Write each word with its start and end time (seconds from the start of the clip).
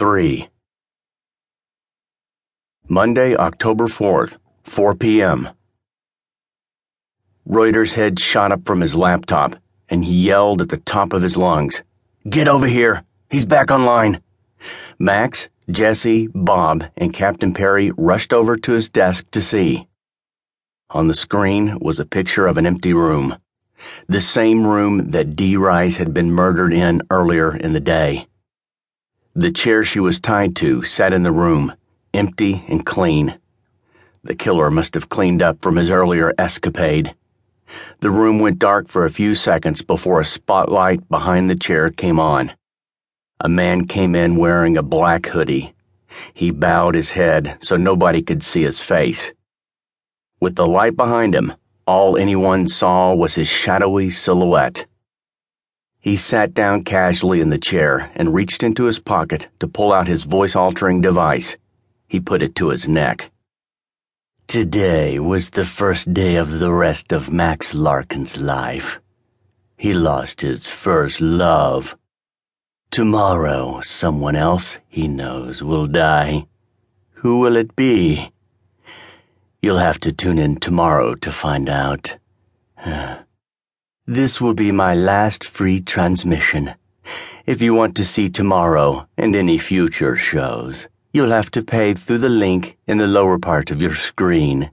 3. 0.00 0.48
Monday, 2.88 3.36
October 3.36 3.84
4th, 3.84 4.38
4 4.64 4.94
p.m. 4.94 5.50
Reuter's 7.44 7.92
head 7.92 8.18
shot 8.18 8.50
up 8.50 8.64
from 8.64 8.80
his 8.80 8.94
laptop, 8.94 9.56
and 9.90 10.02
he 10.02 10.26
yelled 10.26 10.62
at 10.62 10.70
the 10.70 10.78
top 10.78 11.12
of 11.12 11.20
his 11.20 11.36
lungs 11.36 11.82
Get 12.26 12.48
over 12.48 12.66
here! 12.66 13.04
He's 13.28 13.44
back 13.44 13.70
online! 13.70 14.22
Max, 14.98 15.50
Jesse, 15.70 16.28
Bob, 16.28 16.84
and 16.96 17.12
Captain 17.12 17.52
Perry 17.52 17.90
rushed 17.90 18.32
over 18.32 18.56
to 18.56 18.72
his 18.72 18.88
desk 18.88 19.30
to 19.32 19.42
see. 19.42 19.86
On 20.88 21.08
the 21.08 21.20
screen 21.26 21.78
was 21.78 22.00
a 22.00 22.06
picture 22.06 22.46
of 22.46 22.56
an 22.56 22.64
empty 22.64 22.94
room. 22.94 23.36
The 24.08 24.22
same 24.22 24.66
room 24.66 25.10
that 25.10 25.36
D. 25.36 25.58
Rice 25.58 25.98
had 25.98 26.14
been 26.14 26.32
murdered 26.32 26.72
in 26.72 27.02
earlier 27.10 27.54
in 27.54 27.74
the 27.74 27.80
day. 27.80 28.29
The 29.34 29.52
chair 29.52 29.84
she 29.84 30.00
was 30.00 30.18
tied 30.18 30.56
to 30.56 30.82
sat 30.82 31.12
in 31.12 31.22
the 31.22 31.30
room, 31.30 31.72
empty 32.12 32.64
and 32.66 32.84
clean. 32.84 33.38
The 34.24 34.34
killer 34.34 34.72
must 34.72 34.94
have 34.94 35.08
cleaned 35.08 35.40
up 35.40 35.62
from 35.62 35.76
his 35.76 35.88
earlier 35.88 36.34
escapade. 36.36 37.14
The 38.00 38.10
room 38.10 38.40
went 38.40 38.58
dark 38.58 38.88
for 38.88 39.04
a 39.04 39.10
few 39.10 39.36
seconds 39.36 39.82
before 39.82 40.20
a 40.20 40.24
spotlight 40.24 41.08
behind 41.08 41.48
the 41.48 41.54
chair 41.54 41.90
came 41.90 42.18
on. 42.18 42.52
A 43.38 43.48
man 43.48 43.86
came 43.86 44.16
in 44.16 44.34
wearing 44.34 44.76
a 44.76 44.82
black 44.82 45.26
hoodie. 45.26 45.74
He 46.34 46.50
bowed 46.50 46.96
his 46.96 47.10
head 47.10 47.56
so 47.60 47.76
nobody 47.76 48.22
could 48.22 48.42
see 48.42 48.64
his 48.64 48.80
face. 48.80 49.32
With 50.40 50.56
the 50.56 50.66
light 50.66 50.96
behind 50.96 51.36
him, 51.36 51.54
all 51.86 52.16
anyone 52.16 52.66
saw 52.66 53.14
was 53.14 53.36
his 53.36 53.48
shadowy 53.48 54.10
silhouette. 54.10 54.86
He 56.00 56.16
sat 56.16 56.54
down 56.54 56.82
casually 56.82 57.42
in 57.42 57.50
the 57.50 57.58
chair 57.58 58.10
and 58.14 58.34
reached 58.34 58.62
into 58.62 58.84
his 58.84 58.98
pocket 58.98 59.48
to 59.58 59.68
pull 59.68 59.92
out 59.92 60.08
his 60.08 60.22
voice 60.24 60.56
altering 60.56 61.02
device. 61.02 61.58
He 62.08 62.20
put 62.20 62.40
it 62.40 62.54
to 62.56 62.70
his 62.70 62.88
neck. 62.88 63.30
Today 64.46 65.18
was 65.18 65.50
the 65.50 65.66
first 65.66 66.14
day 66.14 66.36
of 66.36 66.58
the 66.58 66.72
rest 66.72 67.12
of 67.12 67.30
Max 67.30 67.74
Larkin's 67.74 68.40
life. 68.40 68.98
He 69.76 69.92
lost 69.92 70.40
his 70.40 70.66
first 70.66 71.20
love. 71.20 71.96
Tomorrow, 72.90 73.82
someone 73.82 74.36
else 74.36 74.78
he 74.88 75.06
knows 75.06 75.62
will 75.62 75.86
die. 75.86 76.46
Who 77.22 77.38
will 77.38 77.56
it 77.56 77.76
be? 77.76 78.32
You'll 79.62 79.78
have 79.78 80.00
to 80.00 80.12
tune 80.12 80.38
in 80.38 80.56
tomorrow 80.56 81.14
to 81.14 81.30
find 81.30 81.68
out. 81.68 82.16
This 84.10 84.40
will 84.40 84.54
be 84.54 84.72
my 84.72 84.92
last 84.92 85.44
free 85.44 85.80
transmission. 85.80 86.74
If 87.46 87.62
you 87.62 87.74
want 87.74 87.94
to 87.94 88.04
see 88.04 88.28
tomorrow 88.28 89.06
and 89.16 89.36
any 89.36 89.56
future 89.56 90.16
shows, 90.16 90.88
you'll 91.12 91.30
have 91.30 91.48
to 91.52 91.62
pay 91.62 91.94
through 91.94 92.18
the 92.18 92.28
link 92.28 92.76
in 92.88 92.98
the 92.98 93.06
lower 93.06 93.38
part 93.38 93.70
of 93.70 93.80
your 93.80 93.94
screen. 93.94 94.72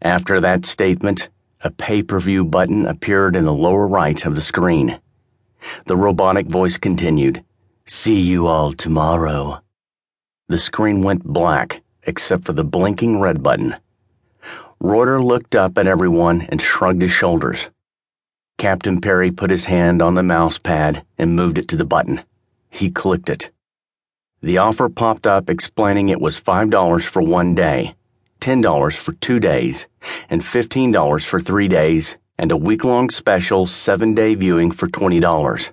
After 0.00 0.38
that 0.38 0.64
statement, 0.64 1.28
a 1.62 1.72
pay 1.72 2.04
per 2.04 2.20
view 2.20 2.44
button 2.44 2.86
appeared 2.86 3.34
in 3.34 3.46
the 3.46 3.52
lower 3.52 3.88
right 3.88 4.24
of 4.24 4.36
the 4.36 4.42
screen. 4.42 5.00
The 5.86 5.96
robotic 5.96 6.46
voice 6.46 6.78
continued 6.78 7.42
See 7.84 8.20
you 8.20 8.46
all 8.46 8.72
tomorrow. 8.72 9.60
The 10.46 10.60
screen 10.60 11.02
went 11.02 11.24
black, 11.24 11.82
except 12.04 12.44
for 12.44 12.52
the 12.52 12.62
blinking 12.62 13.18
red 13.18 13.42
button. 13.42 13.74
Reuter 14.78 15.20
looked 15.20 15.56
up 15.56 15.76
at 15.76 15.88
everyone 15.88 16.42
and 16.42 16.62
shrugged 16.62 17.02
his 17.02 17.10
shoulders. 17.10 17.70
Captain 18.60 19.00
Perry 19.00 19.30
put 19.30 19.48
his 19.48 19.64
hand 19.64 20.02
on 20.02 20.16
the 20.16 20.22
mouse 20.22 20.58
pad 20.58 21.02
and 21.16 21.34
moved 21.34 21.56
it 21.56 21.66
to 21.66 21.76
the 21.76 21.84
button. 21.86 22.22
He 22.68 22.90
clicked 22.90 23.30
it. 23.30 23.50
The 24.42 24.58
offer 24.58 24.90
popped 24.90 25.26
up 25.26 25.48
explaining 25.48 26.10
it 26.10 26.20
was 26.20 26.38
$5 26.38 27.02
for 27.02 27.22
one 27.22 27.54
day, 27.54 27.94
$10 28.42 28.94
for 28.94 29.12
two 29.14 29.40
days, 29.40 29.88
and 30.28 30.42
$15 30.42 31.24
for 31.24 31.40
three 31.40 31.68
days, 31.68 32.18
and 32.36 32.52
a 32.52 32.56
week 32.58 32.84
long 32.84 33.08
special 33.08 33.66
seven 33.66 34.12
day 34.12 34.34
viewing 34.34 34.72
for 34.72 34.88
$20. 34.88 35.72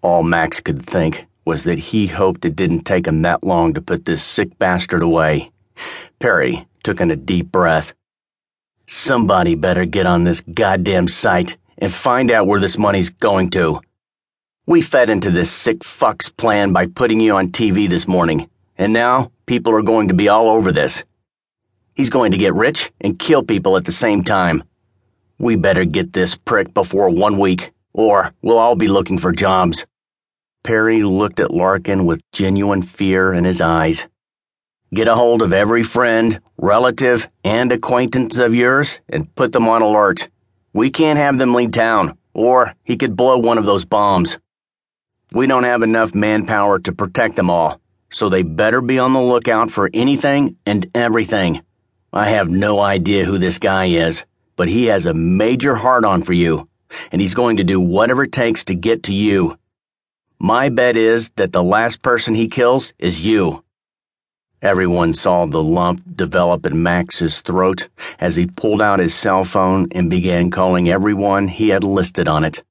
All 0.00 0.22
Max 0.22 0.60
could 0.60 0.80
think 0.80 1.26
was 1.44 1.64
that 1.64 1.90
he 1.90 2.06
hoped 2.06 2.44
it 2.44 2.54
didn't 2.54 2.82
take 2.82 3.08
him 3.08 3.22
that 3.22 3.42
long 3.42 3.74
to 3.74 3.82
put 3.82 4.04
this 4.04 4.22
sick 4.22 4.56
bastard 4.60 5.02
away. 5.02 5.50
Perry 6.20 6.68
took 6.84 7.00
in 7.00 7.10
a 7.10 7.16
deep 7.16 7.50
breath. 7.50 7.94
Somebody 8.90 9.54
better 9.54 9.84
get 9.84 10.06
on 10.06 10.24
this 10.24 10.40
goddamn 10.40 11.08
site 11.08 11.58
and 11.76 11.92
find 11.92 12.30
out 12.30 12.46
where 12.46 12.58
this 12.58 12.78
money's 12.78 13.10
going 13.10 13.50
to. 13.50 13.82
We 14.64 14.80
fed 14.80 15.10
into 15.10 15.30
this 15.30 15.50
sick 15.50 15.84
fuck's 15.84 16.30
plan 16.30 16.72
by 16.72 16.86
putting 16.86 17.20
you 17.20 17.34
on 17.34 17.50
TV 17.50 17.86
this 17.86 18.08
morning, 18.08 18.48
and 18.78 18.94
now 18.94 19.30
people 19.44 19.74
are 19.74 19.82
going 19.82 20.08
to 20.08 20.14
be 20.14 20.30
all 20.30 20.48
over 20.48 20.72
this. 20.72 21.04
He's 21.96 22.08
going 22.08 22.30
to 22.30 22.38
get 22.38 22.54
rich 22.54 22.90
and 22.98 23.18
kill 23.18 23.42
people 23.42 23.76
at 23.76 23.84
the 23.84 23.92
same 23.92 24.22
time. 24.22 24.64
We 25.38 25.56
better 25.56 25.84
get 25.84 26.14
this 26.14 26.34
prick 26.34 26.72
before 26.72 27.10
one 27.10 27.36
week, 27.36 27.72
or 27.92 28.30
we'll 28.40 28.56
all 28.56 28.74
be 28.74 28.88
looking 28.88 29.18
for 29.18 29.32
jobs. 29.32 29.84
Perry 30.62 31.02
looked 31.02 31.40
at 31.40 31.52
Larkin 31.52 32.06
with 32.06 32.22
genuine 32.32 32.80
fear 32.80 33.34
in 33.34 33.44
his 33.44 33.60
eyes. 33.60 34.08
Get 34.92 35.06
a 35.06 35.14
hold 35.14 35.42
of 35.42 35.52
every 35.52 35.82
friend, 35.82 36.40
relative, 36.56 37.28
and 37.44 37.70
acquaintance 37.70 38.38
of 38.38 38.54
yours 38.54 39.00
and 39.08 39.34
put 39.34 39.52
them 39.52 39.68
on 39.68 39.82
alert. 39.82 40.30
We 40.72 40.88
can't 40.88 41.18
have 41.18 41.36
them 41.36 41.52
leave 41.52 41.72
town, 41.72 42.16
or 42.32 42.74
he 42.84 42.96
could 42.96 43.14
blow 43.14 43.36
one 43.36 43.58
of 43.58 43.66
those 43.66 43.84
bombs. 43.84 44.38
We 45.30 45.46
don't 45.46 45.64
have 45.64 45.82
enough 45.82 46.14
manpower 46.14 46.78
to 46.78 46.92
protect 46.92 47.36
them 47.36 47.50
all, 47.50 47.82
so 48.10 48.30
they 48.30 48.42
better 48.42 48.80
be 48.80 48.98
on 48.98 49.12
the 49.12 49.20
lookout 49.20 49.70
for 49.70 49.90
anything 49.92 50.56
and 50.64 50.90
everything. 50.94 51.60
I 52.10 52.30
have 52.30 52.48
no 52.48 52.80
idea 52.80 53.26
who 53.26 53.36
this 53.36 53.58
guy 53.58 53.86
is, 53.86 54.24
but 54.56 54.68
he 54.68 54.86
has 54.86 55.04
a 55.04 55.12
major 55.12 55.74
heart 55.74 56.06
on 56.06 56.22
for 56.22 56.32
you, 56.32 56.66
and 57.12 57.20
he's 57.20 57.34
going 57.34 57.58
to 57.58 57.64
do 57.64 57.78
whatever 57.78 58.22
it 58.22 58.32
takes 58.32 58.64
to 58.64 58.74
get 58.74 59.02
to 59.02 59.14
you. 59.14 59.58
My 60.38 60.70
bet 60.70 60.96
is 60.96 61.28
that 61.36 61.52
the 61.52 61.62
last 61.62 62.00
person 62.00 62.34
he 62.34 62.48
kills 62.48 62.94
is 62.98 63.26
you. 63.26 63.62
Everyone 64.60 65.14
saw 65.14 65.46
the 65.46 65.62
lump 65.62 66.02
develop 66.16 66.66
in 66.66 66.82
Max's 66.82 67.40
throat 67.42 67.88
as 68.18 68.34
he 68.34 68.46
pulled 68.46 68.82
out 68.82 68.98
his 68.98 69.14
cell 69.14 69.44
phone 69.44 69.86
and 69.92 70.10
began 70.10 70.50
calling 70.50 70.88
everyone 70.88 71.46
he 71.46 71.68
had 71.68 71.84
listed 71.84 72.26
on 72.26 72.42
it. 72.42 72.64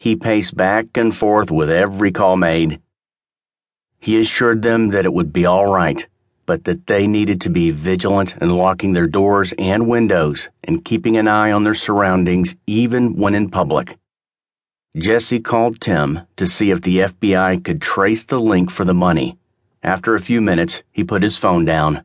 He 0.00 0.16
paced 0.16 0.56
back 0.56 0.96
and 0.96 1.14
forth 1.14 1.48
with 1.48 1.70
every 1.70 2.10
call 2.10 2.36
made. 2.36 2.80
He 4.00 4.18
assured 4.18 4.62
them 4.62 4.90
that 4.90 5.04
it 5.04 5.12
would 5.12 5.32
be 5.32 5.46
all 5.46 5.66
right, 5.66 6.04
but 6.44 6.64
that 6.64 6.88
they 6.88 7.06
needed 7.06 7.40
to 7.42 7.50
be 7.50 7.70
vigilant 7.70 8.36
in 8.40 8.50
locking 8.50 8.92
their 8.92 9.06
doors 9.06 9.54
and 9.58 9.86
windows 9.86 10.48
and 10.64 10.84
keeping 10.84 11.16
an 11.16 11.28
eye 11.28 11.52
on 11.52 11.62
their 11.62 11.74
surroundings 11.74 12.56
even 12.66 13.14
when 13.14 13.36
in 13.36 13.48
public. 13.48 13.96
Jesse 14.96 15.38
called 15.38 15.80
Tim 15.80 16.22
to 16.34 16.48
see 16.48 16.72
if 16.72 16.82
the 16.82 16.98
FBI 16.98 17.62
could 17.64 17.80
trace 17.80 18.24
the 18.24 18.40
link 18.40 18.72
for 18.72 18.84
the 18.84 18.94
money 18.94 19.38
after 19.82 20.14
a 20.14 20.20
few 20.20 20.40
minutes, 20.40 20.82
he 20.90 21.04
put 21.04 21.22
his 21.22 21.38
phone 21.38 21.64
down. 21.64 22.04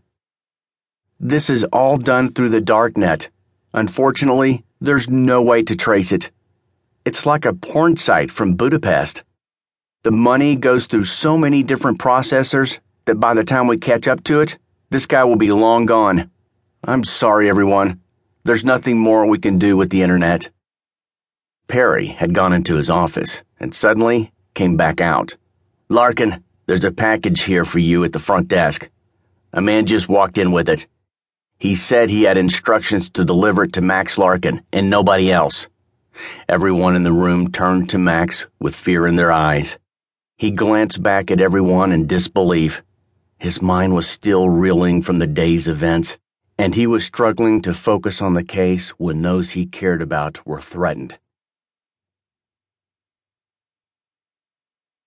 This 1.20 1.50
is 1.50 1.64
all 1.66 1.98
done 1.98 2.30
through 2.30 2.50
the 2.50 2.62
darknet. 2.62 3.30
Unfortunately, 3.74 4.64
there's 4.80 5.09
no 5.09 5.42
way 5.42 5.64
to 5.64 5.76
trace 5.76 6.12
it. 6.12 6.32
It's 7.06 7.26
like 7.26 7.46
a 7.46 7.54
porn 7.54 7.98
site 7.98 8.32
from 8.32 8.56
Budapest. 8.56 9.24
The 10.04 10.12
money 10.12 10.56
goes 10.56 10.86
through 10.86 11.06
so 11.06 11.38
many 11.38 11.62
different 11.64 12.00
processors 12.00 12.80
that 13.06 13.20
by 13.20 13.34
the 13.34 13.44
time 13.44 13.68
we 13.68 13.78
catch 13.78 14.08
up 14.08 14.24
to 14.26 14.42
it, 14.42 14.58
this 14.90 15.06
guy 15.06 15.24
will 15.24 15.36
be 15.36 15.52
long 15.52 15.86
gone. 15.86 16.32
I'm 16.84 17.03
sorry, 17.03 17.50
everyone. 17.50 18.00
There's 18.44 18.66
nothing 18.66 18.98
more 18.98 19.26
we 19.26 19.38
can 19.38 19.59
do 19.59 19.78
with 19.78 19.92
the 19.92 20.02
internet. 20.02 20.50
Perry 21.68 22.08
had 22.08 22.34
gone 22.34 22.53
into 22.53 22.76
his 22.76 22.90
office 22.90 23.44
and 23.59 23.74
suddenly 23.74 24.32
came 24.56 24.76
back 24.76 25.00
out. 25.00 25.38
Larkin, 25.88 26.44
there's 26.72 26.85
a 26.85 26.90
package 26.90 27.41
here 27.41 27.66
for 27.66 27.79
you 27.79 28.06
at 28.06 28.14
the 28.14 28.18
front 28.18 28.47
desk. 28.47 28.90
A 29.52 29.59
man 29.59 29.85
just 29.85 30.08
walked 30.08 30.38
in 30.38 30.53
with 30.53 30.70
it. 30.70 30.88
He 31.59 31.76
said 31.76 32.09
he 32.09 32.23
had 32.23 32.38
instructions 32.38 33.09
to 33.09 33.26
deliver 33.26 33.66
it 33.66 33.73
to 33.73 33.82
Max 33.82 34.18
Larkin 34.18 34.64
and 34.72 34.90
nobody 34.90 35.29
else. 35.29 35.68
Everyone 36.47 36.96
in 36.96 37.03
the 37.03 37.12
room 37.12 37.52
turned 37.52 37.90
to 37.90 37.97
Max 37.97 38.47
with 38.62 38.73
fear 38.73 39.06
in 39.06 39.18
their 39.18 39.34
eyes. 39.34 39.79
He 40.38 40.50
glanced 40.50 41.03
back 41.03 41.29
at 41.29 41.41
everyone 41.41 41.91
in 41.91 42.08
disbelief. 42.08 42.82
His 43.38 43.62
mind 43.62 43.94
was 43.94 44.08
still 44.08 44.47
reeling 44.47 45.02
from 45.02 45.20
the 45.20 45.28
day's 45.28 45.67
events, 45.67 46.20
and 46.58 46.74
he 46.74 46.88
was 46.88 47.03
struggling 47.03 47.62
to 47.64 47.74
focus 47.74 48.22
on 48.22 48.34
the 48.34 48.46
case 48.46 48.91
when 48.91 49.22
those 49.22 49.52
he 49.52 49.66
cared 49.66 50.02
about 50.02 50.47
were 50.47 50.62
threatened. 50.62 51.20